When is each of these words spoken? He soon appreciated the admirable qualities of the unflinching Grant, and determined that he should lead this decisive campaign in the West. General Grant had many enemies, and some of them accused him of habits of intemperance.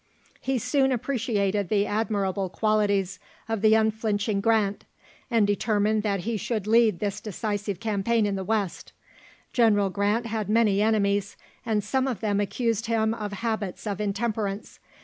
He 0.39 0.57
soon 0.57 0.91
appreciated 0.91 1.69
the 1.69 1.85
admirable 1.85 2.49
qualities 2.49 3.19
of 3.47 3.61
the 3.61 3.75
unflinching 3.75 4.41
Grant, 4.41 4.83
and 5.29 5.45
determined 5.45 6.01
that 6.01 6.21
he 6.21 6.37
should 6.37 6.65
lead 6.65 6.97
this 6.97 7.21
decisive 7.21 7.79
campaign 7.79 8.25
in 8.25 8.35
the 8.35 8.43
West. 8.43 8.93
General 9.53 9.91
Grant 9.91 10.25
had 10.25 10.49
many 10.49 10.81
enemies, 10.81 11.37
and 11.63 11.83
some 11.83 12.07
of 12.07 12.19
them 12.19 12.39
accused 12.39 12.87
him 12.87 13.13
of 13.13 13.31
habits 13.31 13.85
of 13.85 14.01
intemperance. 14.01 14.79